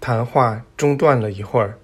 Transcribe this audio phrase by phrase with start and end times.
[0.00, 1.78] 谈话中断了一会儿，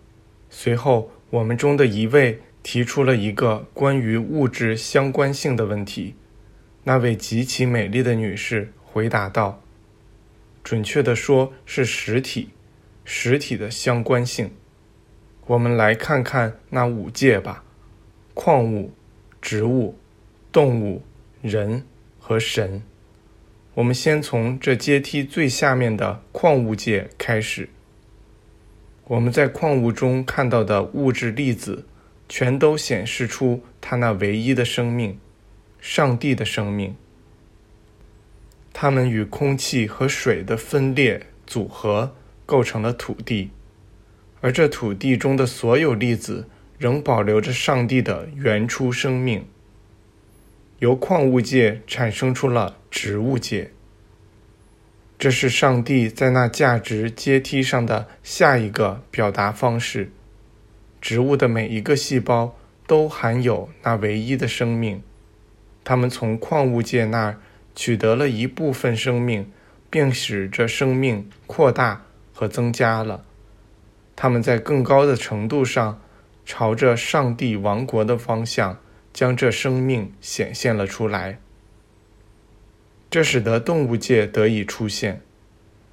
[0.48, 6.14] 随后我们中的一位提出了一个关于物质相关性的问题。
[6.84, 9.60] 那位极其美丽的女士回答道
[10.62, 12.50] ：“准确地说是实体，
[13.04, 14.52] 实体的相关性。
[15.46, 17.64] 我们来看看那五界吧：
[18.32, 18.92] 矿物、
[19.42, 19.98] 植物、
[20.52, 21.02] 动物、
[21.42, 21.84] 人
[22.18, 22.82] 和神。
[23.74, 27.68] 我们先从这阶梯最下面的矿物界开始。
[29.06, 31.86] 我们在矿物中看到的物质粒子，
[32.28, 35.18] 全都显示出它那唯一的生命。”
[35.78, 36.96] 上帝的生命，
[38.72, 43.50] 它们与空气和水的分裂组合构成了土地，
[44.40, 46.48] 而这土地中的所有粒子
[46.78, 49.44] 仍保留着上帝的原初生命。
[50.78, 53.70] 由矿物界产生出了植物界，
[55.24, 60.12] 这是上帝在那价值阶梯上的下一个表达方式。
[61.00, 62.54] 植物的每一个细胞
[62.86, 65.02] 都含有那唯一的生命。
[65.82, 67.38] 他们从矿物界那儿
[67.74, 69.50] 取得了一部分生命，
[69.88, 73.24] 并使这生命扩大和增加了。
[74.14, 76.02] 他们在更高的程度上
[76.44, 78.78] 朝着上帝王国的方向
[79.14, 81.38] 将这生命显现了出来。
[83.14, 85.20] 这使得动物界得以出现，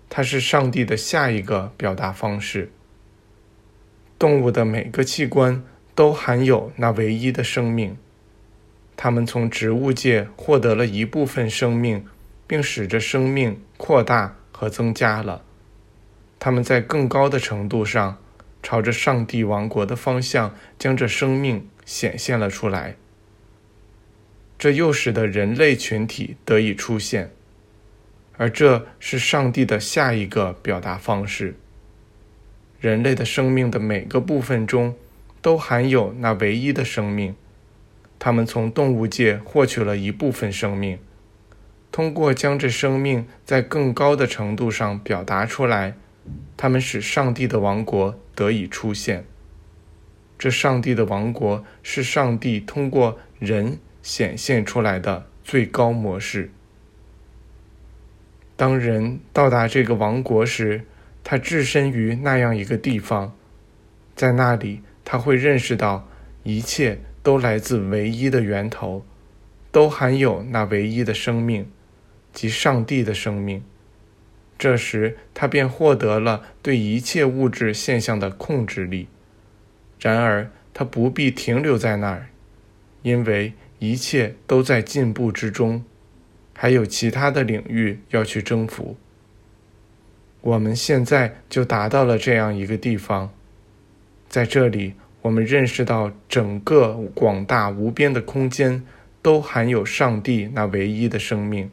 [0.09, 2.72] 它是上帝的下一个表达方式。
[4.17, 5.61] 动物的每个器官
[5.94, 7.95] 都含有那唯一的生命。
[8.97, 12.08] 它们从植物界获得了一部分生命，
[12.47, 15.44] 并使这生命扩大和增加了。
[16.39, 18.17] 它们在更高的程度上
[18.63, 22.95] 朝着上帝王国的方向将这生命显现了出来。
[24.61, 27.31] 这又使得人类群体得以出现，
[28.37, 31.55] 而这是上帝的下一个表达方式。
[32.79, 34.93] 人类的生命的每个部分中
[35.41, 37.33] 都含有那唯一的生命。
[38.19, 41.00] 他们从动物界获取了一部分生命，
[41.91, 45.95] 通过将这生命在更高的程度上表达出来，
[46.55, 49.25] 他们使上帝的王国得以出现。
[50.38, 56.51] 这上帝的王国是上帝通过人显现出来的最高模式。
[58.56, 60.84] 当人到达这个王国时，
[61.23, 63.35] 他置身于那样一个地方，
[64.16, 66.07] 在那里他会认识到
[66.44, 67.00] 一切。
[67.23, 69.06] 都来自唯一的源头，
[69.72, 71.69] 都含有那唯一的生命，
[72.33, 73.63] 即上帝的生命。
[74.57, 79.07] 这时，他便获得了对一切物质现象的控制力。
[80.00, 82.29] 然而，他不必停留在那儿，
[83.03, 85.84] 因为一切都在进步之中，
[86.53, 88.96] 还有其他的领域要去征服。
[90.42, 93.34] 我们现在就达到了这样一个地方，
[94.30, 94.94] 在这里。
[95.24, 98.84] 我们认识到，整个广大无边的空间
[99.22, 101.69] 都含有上帝那唯一的生命，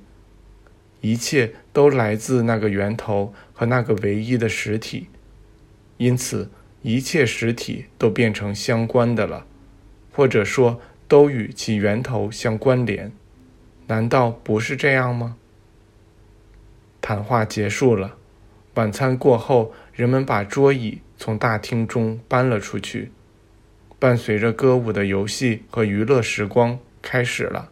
[1.02, 5.08] 一切都来自那个源头和那个唯一的实体，
[5.96, 6.50] 因此
[6.82, 9.46] 一切实体都变成相关的了，
[10.12, 13.10] 或者说都与其源头相关联。
[13.86, 15.36] 难道不是这样吗？
[17.00, 18.16] 谈话结束了，
[18.74, 23.10] 晚餐过后，人们把桌椅从大厅中搬了出去。
[23.98, 27.70] 伴随着歌舞的游戏和娱乐时光开始了。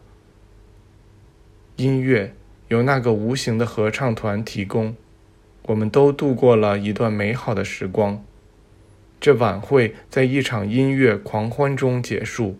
[1.75, 2.33] 音乐
[2.69, 4.95] 由那个无形的合唱团提供，
[5.67, 8.21] 我们都度过了一段美好的时光。
[9.21, 12.57] 这晚会在一场音乐狂欢中结束。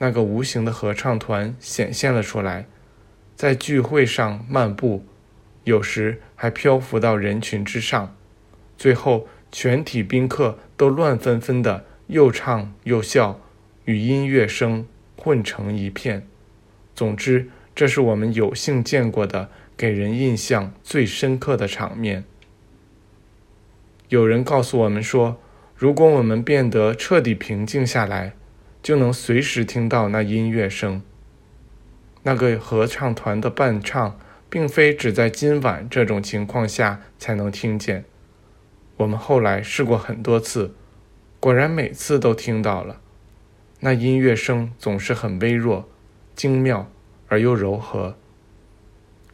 [0.00, 2.66] 那个无形的合唱团显现了出来，
[3.36, 5.04] 在聚会上漫步，
[5.64, 8.14] 有时还漂浮到人群之上。
[8.76, 11.86] 最后，全体宾客都乱纷纷的。
[12.10, 13.40] 又唱又笑，
[13.84, 14.84] 与音乐声
[15.16, 16.26] 混成一片。
[16.92, 22.24] 总之，这是我们有幸见过的给人印象最深刻的场面。
[24.08, 25.40] 有人告诉我们说，
[25.76, 28.34] 如果我们变得彻底平静下来，
[28.82, 31.02] 就能随时听到那音乐声。
[32.22, 34.18] 那个合唱团的伴唱，
[34.48, 38.04] 并非只在今晚这种情况下才能听见。
[38.98, 40.74] 我们后来试过很多次。
[41.38, 43.00] 果然，每次都听到了，
[43.80, 45.88] 那音乐声总是很微弱、
[46.36, 46.90] 精妙
[47.28, 48.18] 而又柔和，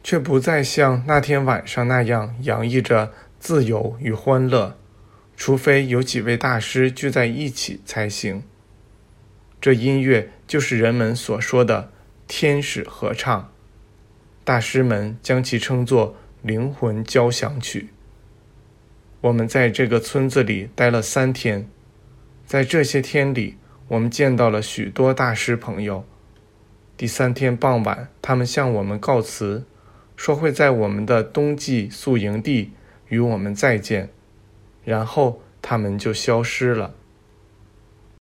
[0.01, 3.11] 却不再像那天晚上那样洋溢着
[3.41, 4.77] 自由与欢乐，
[5.35, 8.43] 除非有几位大师聚在一起才行。
[9.59, 11.91] 这音乐就是人们所说的
[12.27, 13.51] “天使合唱”，
[14.45, 17.89] 大师们将其称作“灵魂交响曲”。
[19.21, 21.67] 我们在这个村子里待了三天，
[22.45, 23.57] 在这些天里，
[23.87, 26.05] 我们见到了许多大师朋友。
[26.95, 29.65] 第三天傍晚，他们向我们告辞，
[30.15, 32.71] 说会在我们的冬季宿营地
[33.09, 34.09] 与我们再见，
[34.85, 36.93] 然后他们就消失了。